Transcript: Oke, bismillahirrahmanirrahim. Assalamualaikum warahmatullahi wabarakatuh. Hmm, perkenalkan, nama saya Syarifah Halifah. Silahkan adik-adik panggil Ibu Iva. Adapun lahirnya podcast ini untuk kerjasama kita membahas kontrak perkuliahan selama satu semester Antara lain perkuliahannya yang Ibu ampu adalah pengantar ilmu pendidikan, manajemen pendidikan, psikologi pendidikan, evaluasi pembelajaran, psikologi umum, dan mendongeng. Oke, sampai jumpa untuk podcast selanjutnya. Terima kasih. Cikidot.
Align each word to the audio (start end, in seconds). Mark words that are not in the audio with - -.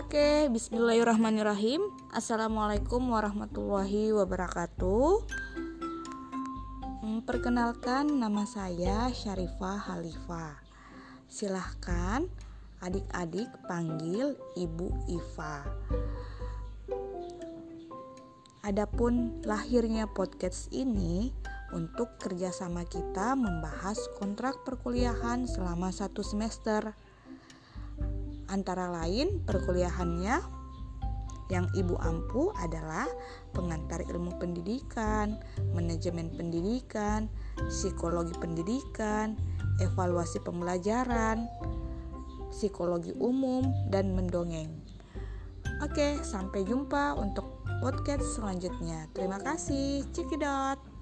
Oke, 0.00 0.48
bismillahirrahmanirrahim. 0.48 1.84
Assalamualaikum 2.08 3.04
warahmatullahi 3.12 4.16
wabarakatuh. 4.16 5.28
Hmm, 7.04 7.20
perkenalkan, 7.28 8.08
nama 8.08 8.48
saya 8.48 9.12
Syarifah 9.12 9.76
Halifah. 9.92 10.56
Silahkan 11.28 12.24
adik-adik 12.80 13.52
panggil 13.68 14.40
Ibu 14.56 14.88
Iva. 15.04 15.68
Adapun 18.64 19.44
lahirnya 19.44 20.08
podcast 20.08 20.72
ini 20.72 21.28
untuk 21.76 22.16
kerjasama 22.16 22.88
kita 22.88 23.36
membahas 23.36 24.00
kontrak 24.16 24.64
perkuliahan 24.64 25.44
selama 25.44 25.92
satu 25.92 26.24
semester 26.24 26.96
Antara 28.50 28.90
lain 28.90 29.46
perkuliahannya 29.46 30.58
yang 31.50 31.66
Ibu 31.74 31.98
ampu 31.98 32.54
adalah 32.58 33.06
pengantar 33.54 34.06
ilmu 34.06 34.38
pendidikan, 34.38 35.38
manajemen 35.74 36.30
pendidikan, 36.34 37.26
psikologi 37.70 38.34
pendidikan, 38.38 39.34
evaluasi 39.82 40.38
pembelajaran, 40.42 41.50
psikologi 42.54 43.14
umum, 43.18 43.66
dan 43.90 44.14
mendongeng. 44.14 44.70
Oke, 45.82 46.22
sampai 46.22 46.62
jumpa 46.66 47.18
untuk 47.18 47.66
podcast 47.82 48.38
selanjutnya. 48.38 49.10
Terima 49.16 49.42
kasih. 49.42 50.06
Cikidot. 50.14 50.99